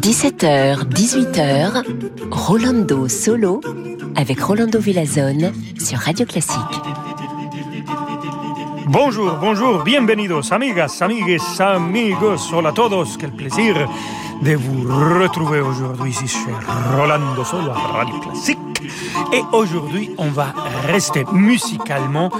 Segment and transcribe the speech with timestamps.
[0.00, 1.84] 17h, 18h,
[2.30, 3.60] Rolando Solo
[4.16, 6.56] avec Rolando Villazone sur Radio Classique.
[8.86, 13.86] Bonjour, bonjour, bienvenidos, amigas, amigues, amigos, hola a todos, quel plaisir
[14.40, 14.88] de vous
[15.20, 18.73] retrouver aujourd'hui ici chez Rolando Solo à Radio Classique.
[19.32, 20.52] Et aujourd'hui, on va
[20.86, 22.30] rester musicalement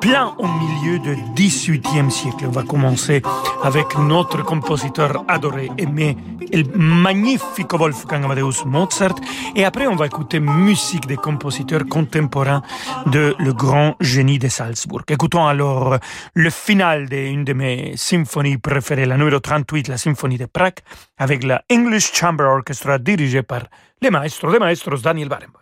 [0.00, 2.46] plein au milieu du XVIIIe siècle.
[2.46, 3.22] On va commencer
[3.62, 6.16] avec notre compositeur adoré, aimé,
[6.52, 9.14] le magnifique Wolfgang Amadeus Mozart.
[9.54, 12.62] Et après, on va écouter musique des compositeurs contemporains
[13.06, 15.02] de le grand génie de Salzbourg.
[15.08, 15.98] Écoutons alors
[16.34, 20.78] le final d'une de mes symphonies préférées, la numéro 38, la symphonie de Prague,
[21.18, 23.62] avec la English Chamber Orchestra dirigée par
[24.02, 25.60] le maestro de maestros Daniel Barenboim.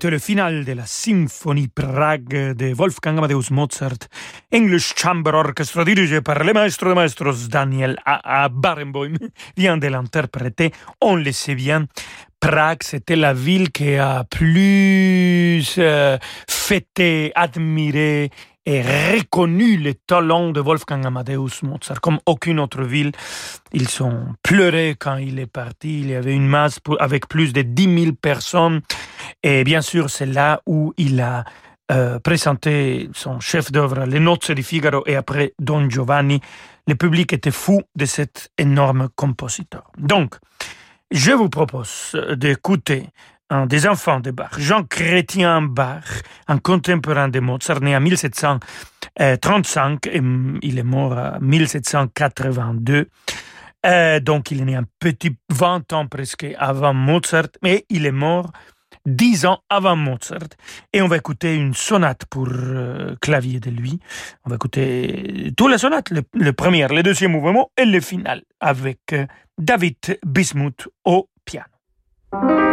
[0.00, 4.08] C'était le final de la symphonie Prague de Wolfgang Amadeus Mozart,
[4.50, 8.44] English Chamber Orchestra dirigé par le maestro de maestros Daniel A.
[8.44, 8.48] A.
[8.48, 9.12] Barenboim,
[9.58, 10.72] vient de l'interpréter.
[11.02, 11.86] On le sait bien,
[12.40, 16.16] Prague, c'était la ville qui a plus euh,
[16.48, 18.30] fêté, admiré
[18.66, 22.00] et reconnu les talents de Wolfgang Amadeus Mozart.
[22.00, 23.12] Comme aucune autre ville,
[23.72, 26.00] ils ont pleuré quand il est parti.
[26.00, 28.80] Il y avait une masse avec plus de 10 000 personnes.
[29.42, 31.44] Et bien sûr, c'est là où il a
[31.90, 36.40] euh, présenté son chef-d'œuvre, Les Nozze di Figaro, et après Don Giovanni.
[36.86, 39.90] Le public était fou de cet énorme compositeur.
[39.98, 40.36] Donc,
[41.10, 43.08] je vous propose d'écouter
[43.50, 50.06] un des enfants de Bach, Jean Chrétien Bach, un contemporain de Mozart, né en 1735
[50.06, 50.22] et
[50.62, 53.08] il est mort en 1782.
[53.86, 58.12] Euh, donc il est né un petit 20 ans presque avant Mozart, mais il est
[58.12, 58.50] mort
[59.06, 60.50] 10 ans avant Mozart.
[60.92, 63.98] Et on va écouter une sonate pour euh, clavier de lui.
[64.44, 68.42] On va écouter toutes les sonates, le, le, premier, le deuxième mouvement et le final,
[68.60, 69.26] avec euh,
[69.58, 72.69] David Bismuth au piano.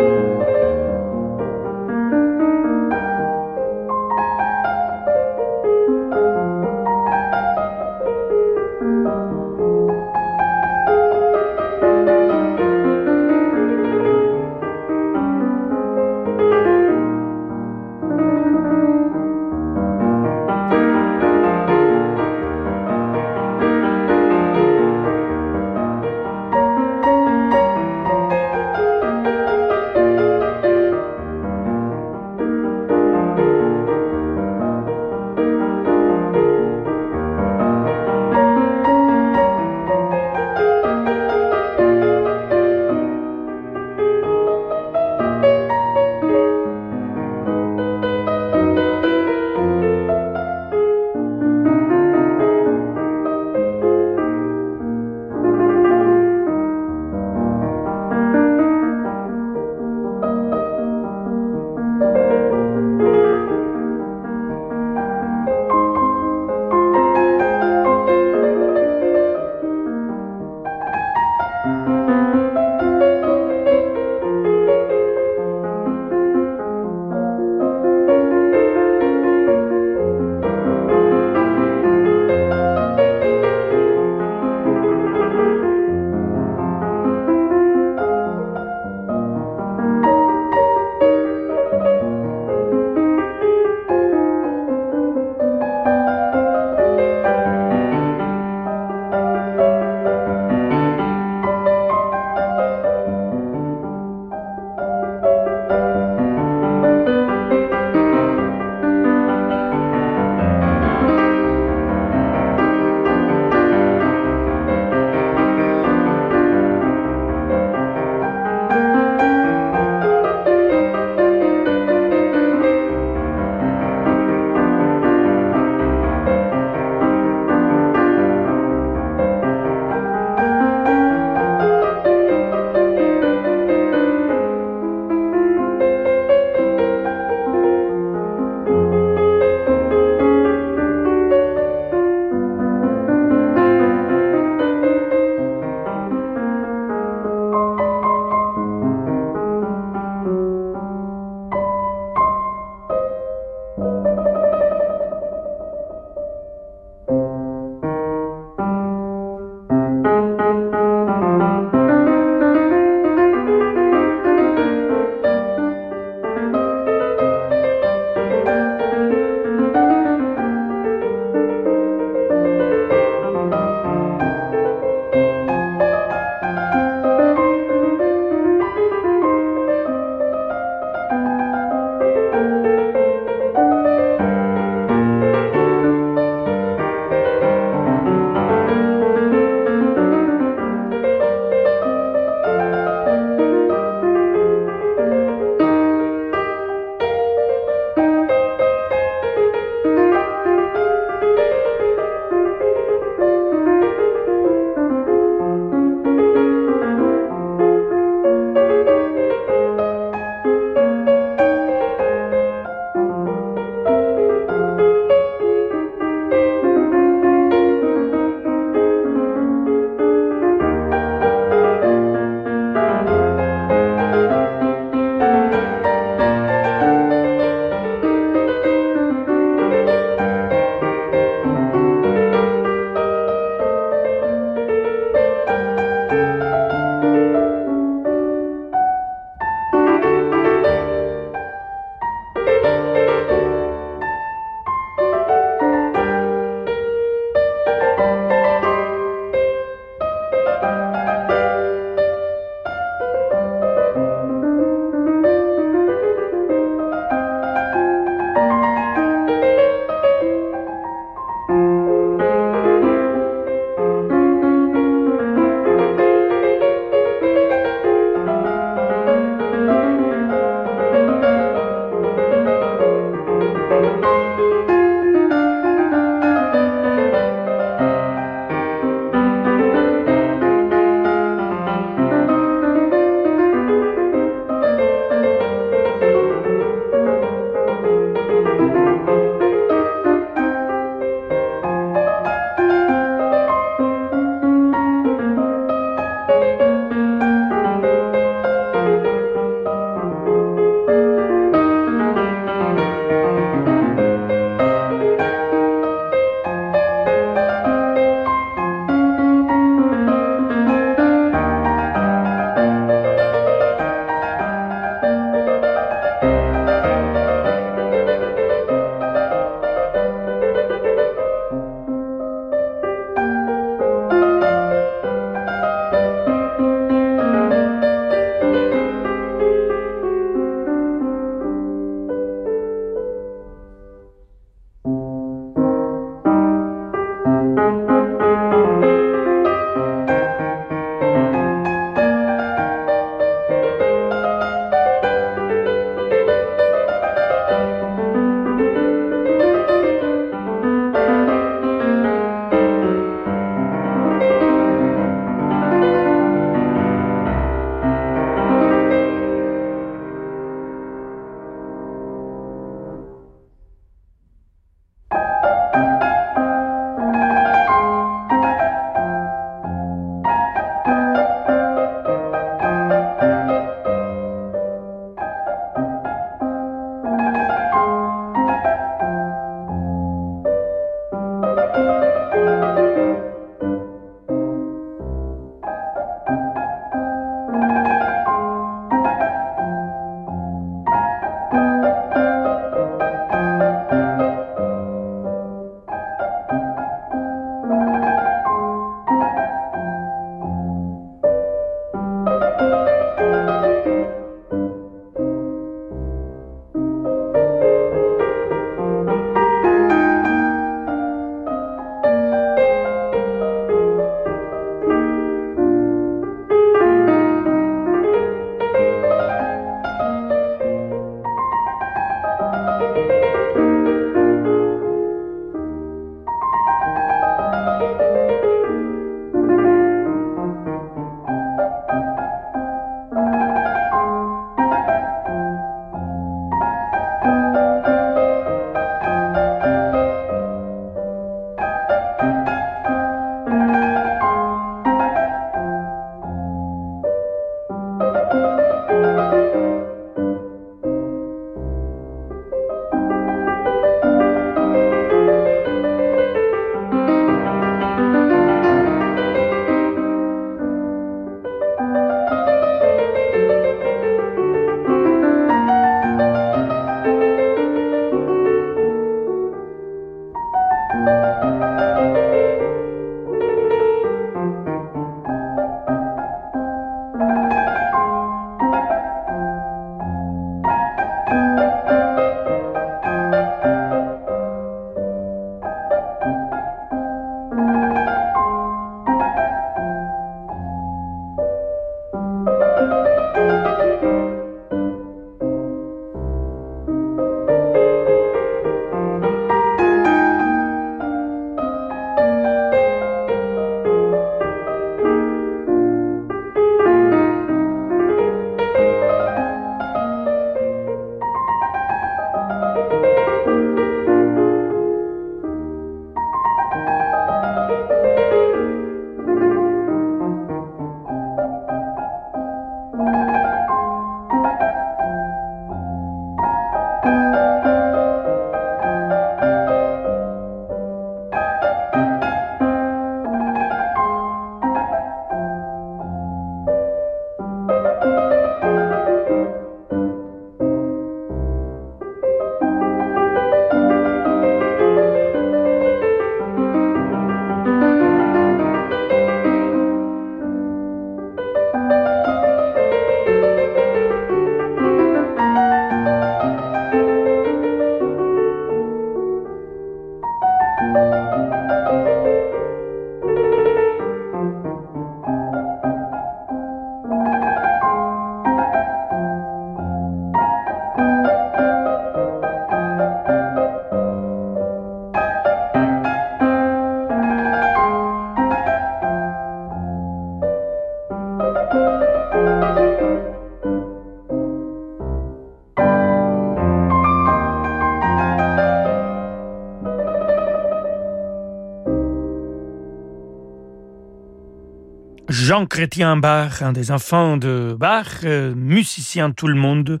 [595.54, 600.00] Jean Chrétien Bach, un des enfants de Bach, euh, musicien tout le monde,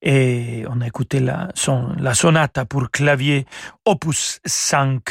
[0.00, 3.44] et on a écouté la, son, la sonate pour clavier
[3.84, 5.02] opus 5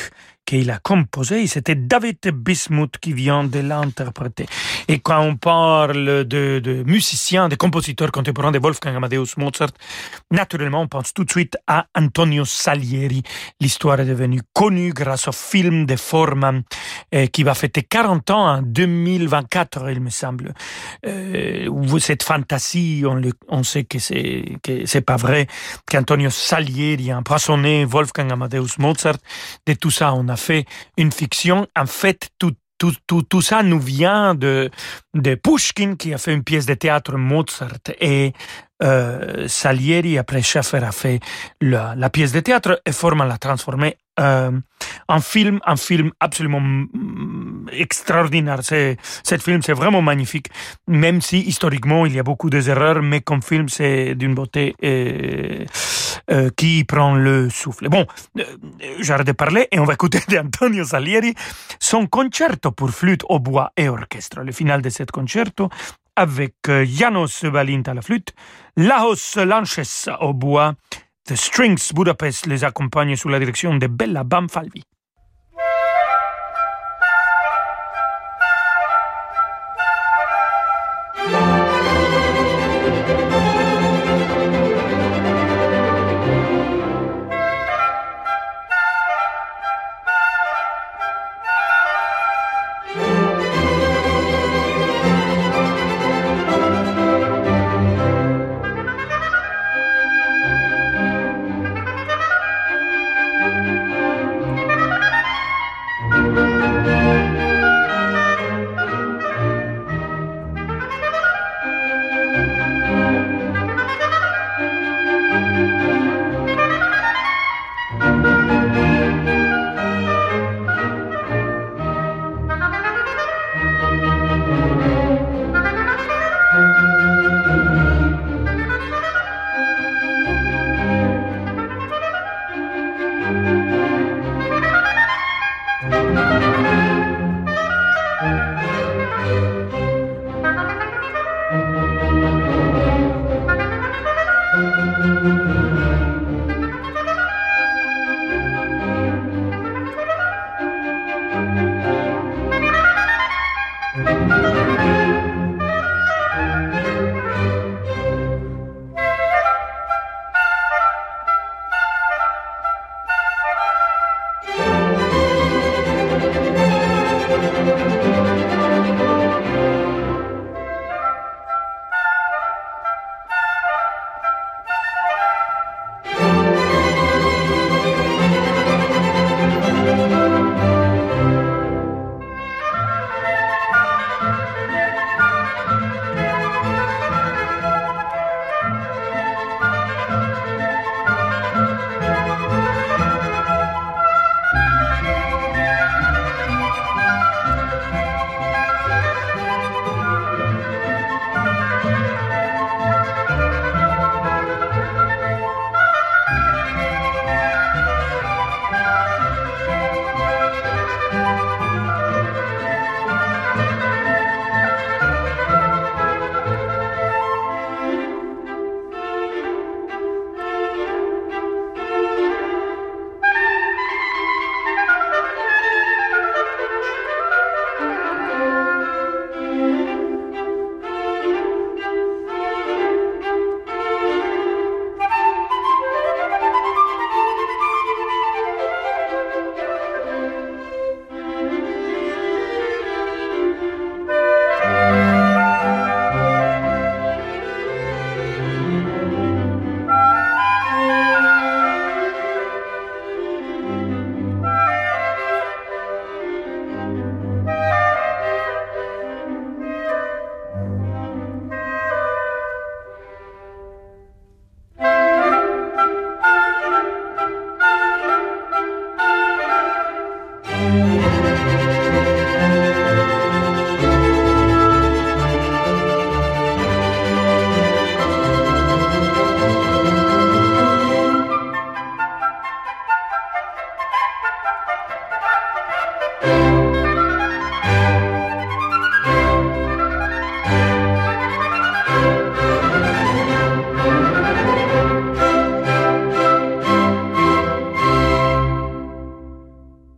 [0.46, 4.46] qu'il a composé, c'était David Bismuth qui vient de l'interpréter.
[4.88, 9.72] Et quand on parle de, de musiciens, de compositeurs contemporains de Wolfgang Amadeus Mozart,
[10.32, 13.24] naturellement, on pense tout de suite à Antonio Salieri.
[13.60, 16.64] L'histoire est devenue connue grâce au film de Forman
[17.14, 20.54] euh, qui va fêter 40 ans en 2024, il me semble.
[21.06, 23.04] Euh, cette fantaisie,
[23.48, 25.48] on, sait que c'est que pas vrai,
[25.90, 29.18] qu'Antonio Salieri a empoisonné Wolfgang Amadeus Mozart.
[29.66, 30.66] De tout ça, on a fait
[30.98, 31.68] une fiction.
[31.76, 34.72] En fait, tout, tout, tout, tout, ça nous vient de,
[35.14, 38.34] de Pushkin qui a fait une pièce de théâtre Mozart et
[38.82, 41.20] euh, Salieri, après Schaffer, a fait
[41.62, 44.52] la, pièce de théâtre et Forman l'a transformée euh,
[45.08, 48.60] en film, un film absolument mm, extraordinaire.
[48.64, 50.48] C'est, cette film, c'est vraiment magnifique,
[50.88, 55.66] même si historiquement il y a beaucoup d'erreurs, mais comme film, c'est d'une beauté euh,
[56.32, 57.90] euh, qui prend le souffle.
[57.90, 58.06] Bon,
[58.40, 58.44] euh,
[59.00, 61.36] j'arrête de parler et on va écouter d'Antonio Salieri
[61.80, 64.40] son concerto pour flûte au bois et orchestre.
[64.40, 65.70] Le final de ce concerto
[66.16, 68.34] avec euh, Janos Balint à la flûte,
[68.78, 70.76] Laos Lanches au bois,
[71.26, 74.84] The Strings Budapest les accompagne sous la direction de Bella Bamfalvi.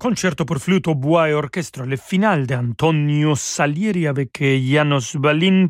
[0.03, 5.69] Concerto pour flûte au bois et orchestre, le final d'Antonio Salieri avec Janos Balint,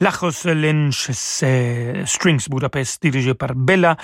[0.00, 3.98] Lachos Lenches Strings Budapest dirigé par Bella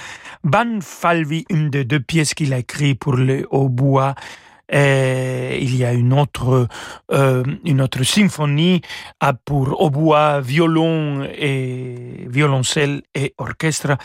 [0.45, 4.15] Banfalvi, une des deux pièces qu'il a écrit pour le hautbois
[4.71, 6.69] et il y a une autre,
[7.11, 8.83] euh, une autre symphonie
[9.47, 13.97] pour hautbois, violon et violoncelle et orchestre.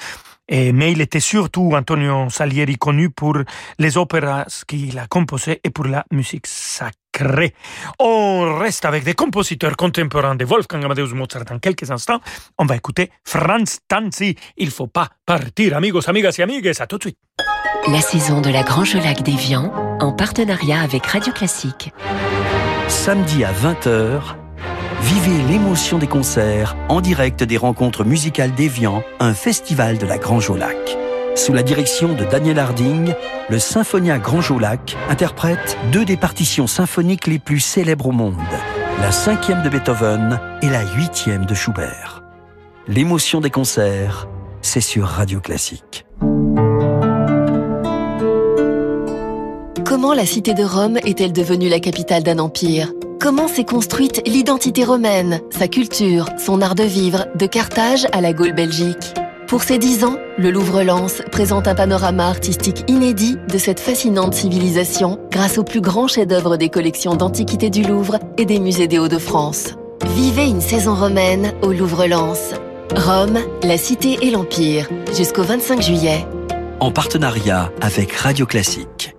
[0.50, 3.38] Et, mais il était surtout Antonio Salieri connu pour
[3.80, 7.54] les opéras qu'il a composées et pour la musique sacrée.
[8.00, 12.20] On reste avec des compositeurs contemporains de Wolfgang Amadeus Mozart dans quelques instants.
[12.58, 14.36] On va écouter Franz Tanzi.
[14.58, 16.72] Il faut pas partir, amigos, amigas et amigues.
[16.80, 17.18] À tout de suite.
[17.92, 21.94] La saison de la Grange Lac d'Evian en partenariat avec Radio Classique.
[22.88, 24.22] Samedi à 20h,
[25.02, 30.50] vivez l'émotion des concerts en direct des rencontres musicales d'Evian, un festival de la Grange
[30.50, 30.98] au Lac.
[31.36, 33.14] Sous la direction de Daniel Harding,
[33.50, 34.60] le Symphonia Grange au
[35.10, 38.36] interprète deux des partitions symphoniques les plus célèbres au monde,
[39.02, 42.24] la cinquième de Beethoven et la huitième de Schubert.
[42.88, 44.28] L'émotion des concerts,
[44.62, 46.06] c'est sur Radio Classique.
[49.98, 52.94] Comment la cité de Rome est-elle devenue la capitale d'un empire?
[53.20, 58.32] Comment s'est construite l'identité romaine, sa culture, son art de vivre, de Carthage à la
[58.32, 59.16] Gaule belgique?
[59.48, 65.18] Pour ses dix ans, le Louvre-Lens présente un panorama artistique inédit de cette fascinante civilisation
[65.32, 69.74] grâce au plus grand chef-d'œuvre des collections d'antiquités du Louvre et des musées des Hauts-de-France.
[70.16, 72.54] Vivez une saison romaine au Louvre-Lens.
[72.96, 76.24] Rome, la cité et l'empire, jusqu'au 25 juillet.
[76.80, 79.17] En partenariat avec Radio Classique.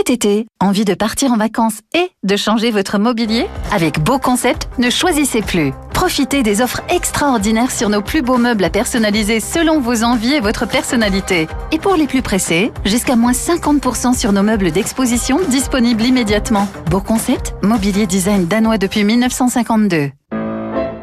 [0.00, 3.46] Cet été, envie de partir en vacances et de changer votre mobilier?
[3.70, 5.74] Avec Beau Concept, ne choisissez plus.
[5.92, 10.40] Profitez des offres extraordinaires sur nos plus beaux meubles à personnaliser selon vos envies et
[10.40, 11.48] votre personnalité.
[11.70, 16.66] Et pour les plus pressés, jusqu'à moins 50% sur nos meubles d'exposition disponibles immédiatement.
[16.90, 20.12] Beau Concept, mobilier design danois depuis 1952.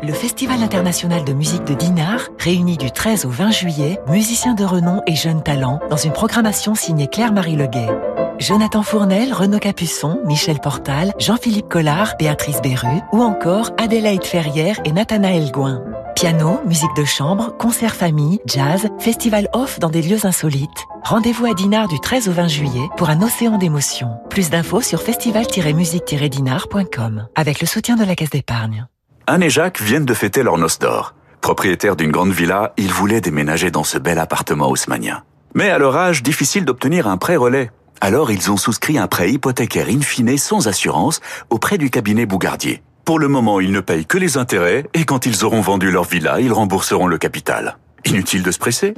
[0.02, 4.64] Le Festival international de musique de Dinard réunit du 13 au 20 juillet musiciens de
[4.64, 7.90] renom et jeunes talents dans une programmation signée Claire-Marie Leguet.
[8.40, 14.92] Jonathan Fournel, Renaud Capuçon, Michel Portal, Jean-Philippe Collard, Béatrice Berru ou encore Adélaïde Ferrière et
[14.92, 15.82] Nathanaël Gouin.
[16.16, 20.86] Piano, musique de chambre, concert famille, jazz, festival off dans des lieux insolites.
[21.04, 24.20] Rendez-vous à Dinard du 13 au 20 juillet pour un océan d'émotions.
[24.30, 28.86] Plus d'infos sur festival-musique-dinard.com avec le soutien de la Caisse d'épargne.
[29.26, 31.16] Anne et Jacques viennent de fêter leur noce d'or.
[31.42, 35.24] Propriétaires d'une grande villa, ils voulaient déménager dans ce bel appartement haussmanien.
[35.56, 37.72] Mais à leur âge, difficile d'obtenir un prêt relais.
[38.02, 42.82] Alors ils ont souscrit un prêt hypothécaire in fine sans assurance auprès du cabinet Bougardier.
[43.06, 46.04] Pour le moment, ils ne payent que les intérêts et quand ils auront vendu leur
[46.04, 47.78] villa, ils rembourseront le capital.
[48.06, 48.94] Inutile de se presser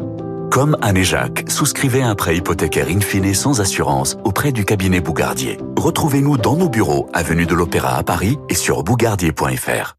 [0.52, 5.00] Comme Anne et Jacques, souscrivez un prêt hypothécaire in fine sans assurance auprès du cabinet
[5.00, 5.60] Bougardier.
[5.78, 9.96] Retrouvez-nous dans nos bureaux, avenue de l'Opéra à Paris et sur bougardier.fr.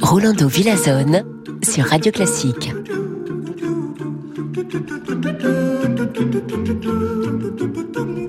[0.00, 1.24] Rolando Villazone
[1.62, 2.72] sur Radio Classique.
[4.54, 4.72] Thank
[7.96, 8.23] you.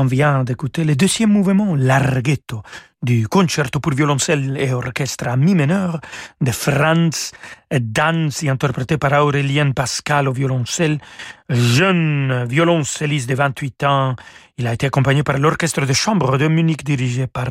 [0.00, 2.62] On vient d'écouter le deuxième mouvement, Larghetto,
[3.02, 6.00] du concerto pour violoncelle et orchestre à mi mineur
[6.40, 7.32] de Franz
[7.70, 10.96] Danz, interprété par Aurélien Pascal au violoncelle,
[11.50, 14.16] jeune violoncelliste de 28 ans.
[14.56, 17.48] Il a été accompagné par l'orchestre de chambre de Munich dirigé par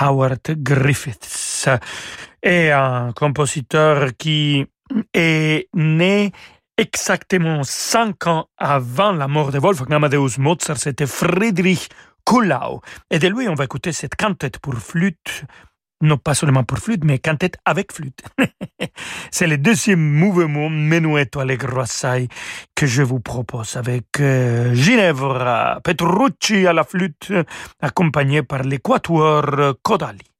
[0.00, 1.68] Howard Griffiths
[2.42, 4.66] et un compositeur qui
[5.14, 6.32] est né
[6.78, 11.88] exactement cinq ans avant la mort de Wolfgang Amadeus Mozart, c'était Friedrich
[12.24, 12.80] Kuhlau.
[13.10, 15.44] Et de lui, on va écouter cette quintette pour flûte,
[16.02, 18.22] non pas seulement pour flûte, mais quintette avec flûte.
[19.30, 22.28] C'est le deuxième mouvement Menuetto Allegro Assai
[22.74, 27.32] que je vous propose avec euh, Ginevra Petrucci à la flûte,
[27.80, 30.35] accompagné par l'équateur Kodali.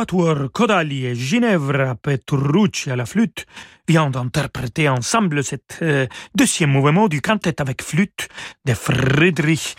[0.00, 3.44] Quatuor Codali et Ginevra Petrucci à la flûte
[3.86, 8.28] vient d'interpréter ensemble cet euh, deuxième mouvement du quintet avec flûte
[8.64, 9.76] de Friedrich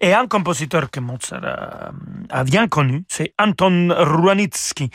[0.00, 1.90] Et un compositeur que Mozart a,
[2.30, 4.90] a bien connu, c'est Anton Ruanitsky.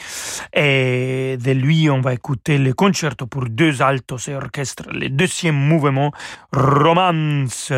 [0.53, 5.55] Et de lui, on va écouter le concerto pour deux altos et orchestre, le deuxième
[5.55, 6.11] mouvement,
[6.53, 7.73] Romance,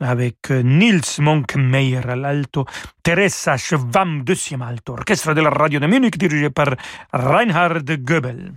[0.00, 2.64] avec Nils Monkmeyer à l'alto,
[3.02, 6.74] Teresa Schwamm, deuxième alto, orchestre de la radio de Munich dirigé par
[7.12, 8.52] Reinhard Goebel.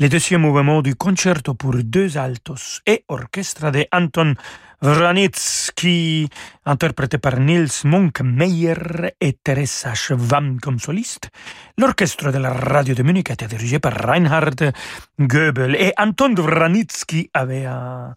[0.00, 4.34] Le deuxième mouvement du concerto pour deux altos et orchestre de Anton
[4.80, 6.28] Vranitzky,
[6.68, 8.74] interprété par Nils Monkmeyer
[9.20, 11.30] et Teresa Schwamm comme soliste.
[11.78, 14.72] L'orchestre de la radio de Munich était dirigé par Reinhard
[15.18, 18.14] Goebel et Anton Vranitzky avait un,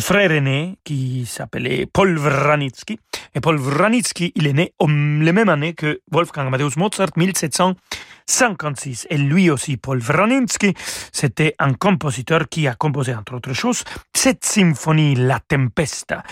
[0.00, 2.98] frère aîné qui s'appelait Paul Vranitzky.
[3.34, 9.06] Et Paul Vranitzky, il est né la même année que Wolfgang Amadeus Mozart, 1756.
[9.08, 10.74] Et lui aussi, Paul Vranitzky,
[11.10, 16.22] c'était un compositeur qui a composé, entre autres choses, cette symphonie, La Tempesta.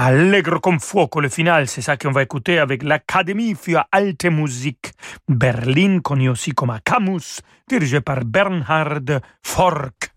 [0.00, 4.92] Allegro con fuoco, le final, c'est ça qu'on va écouter avec l'Académie für Alte Musik
[5.26, 10.12] Berlin, connu aussi comme Camus, dirigé par Bernhard Fork.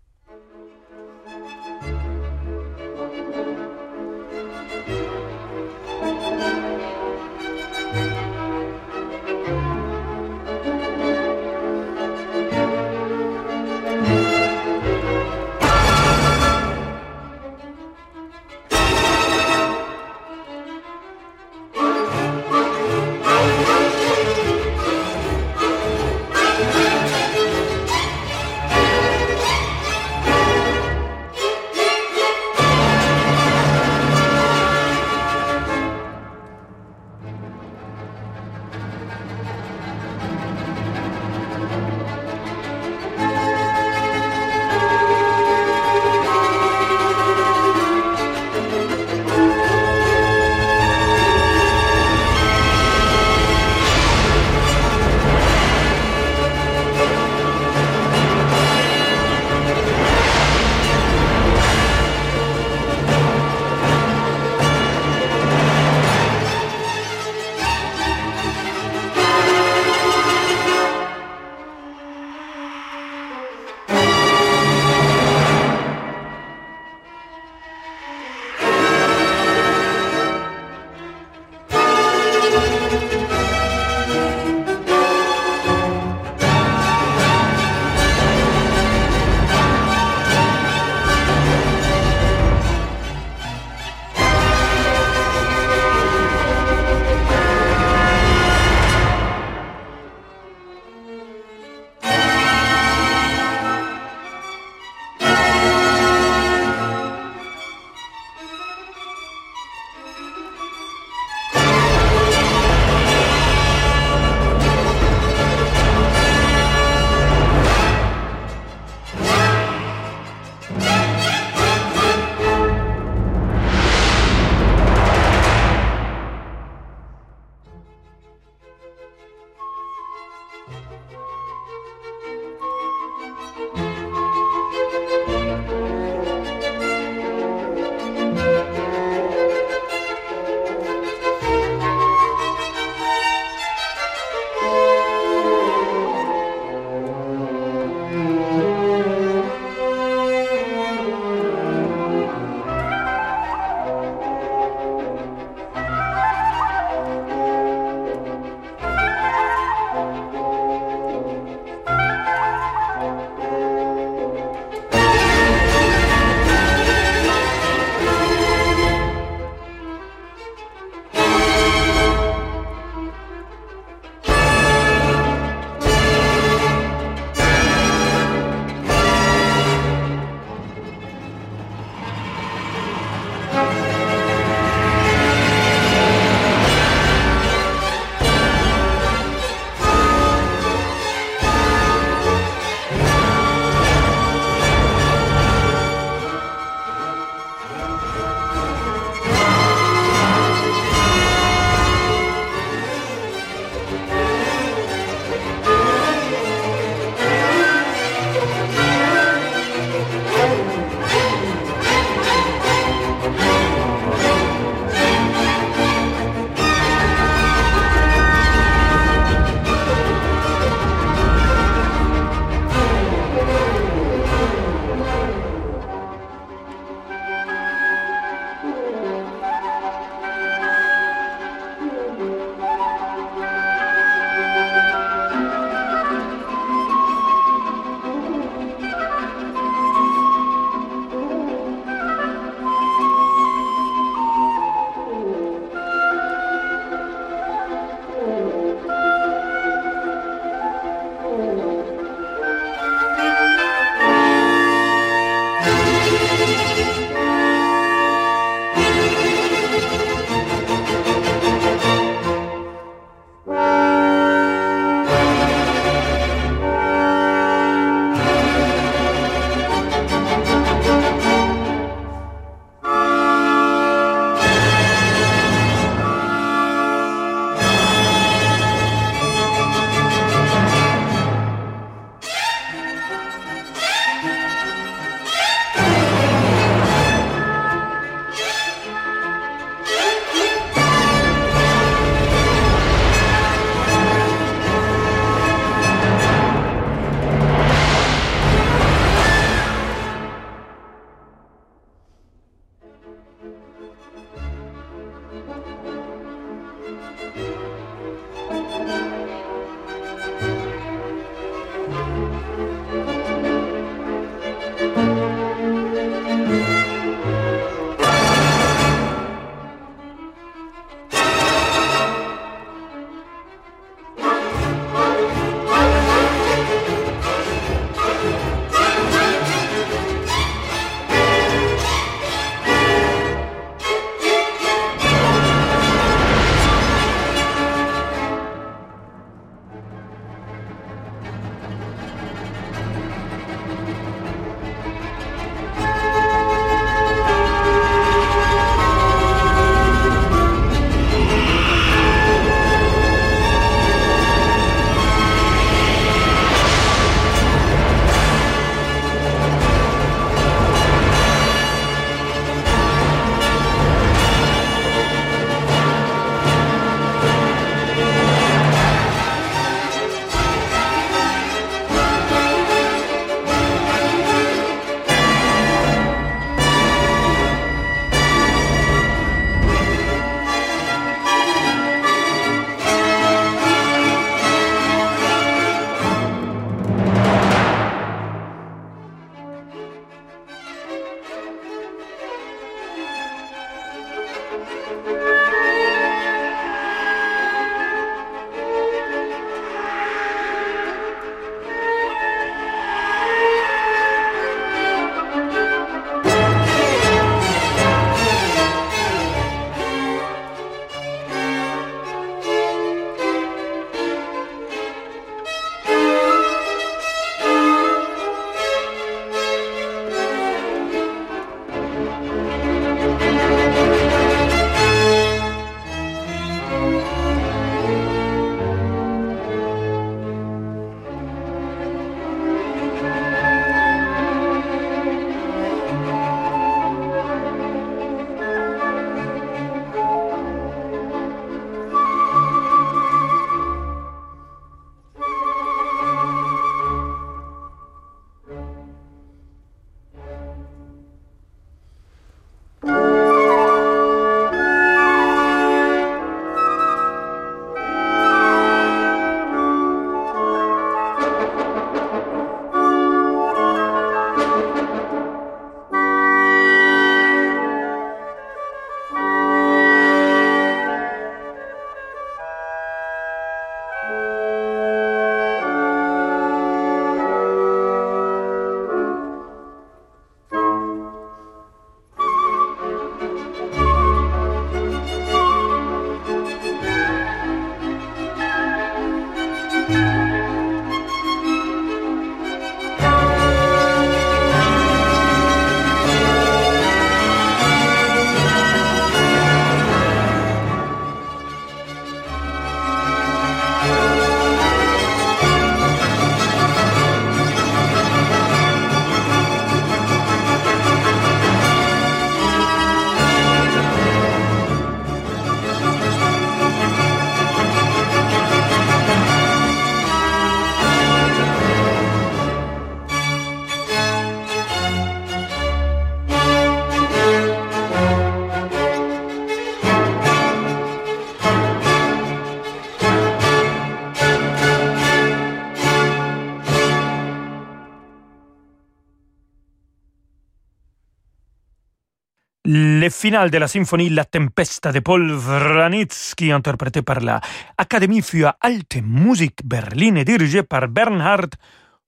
[543.02, 547.40] Le final de la symphonie La Tempesta de Paul Wranitzky, interprété par la
[547.76, 551.48] Académie für Alte Musik Berlin et dirigé par Bernhard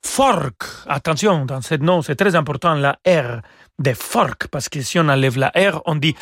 [0.01, 0.63] Fork.
[0.87, 3.41] Attention, dans ce nom, c'est très important, la R
[3.79, 6.15] de Fork, parce que si on enlève la R, on dit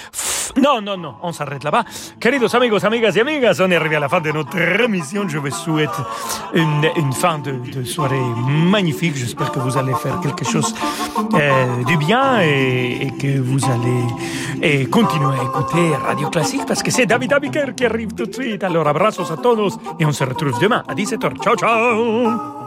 [0.62, 1.84] Non, non, non, on s'arrête là-bas.
[2.20, 5.28] Queridos amigos, amigas et amigas, on est arrivé à la fin de notre émission.
[5.28, 5.90] Je vous souhaite
[6.54, 9.16] une, une fin de, de, soirée magnifique.
[9.16, 10.74] J'espère que vous allez faire quelque chose
[11.34, 17.06] euh, du bien et, que vous allez continuer à écouter Radio Classique parce que c'est
[17.06, 18.64] David Abiker qui arrive tout de suite.
[18.64, 21.42] Alors, abrazos a todos et on se retrouve demain à 17h.
[21.42, 22.61] Ciao, ciao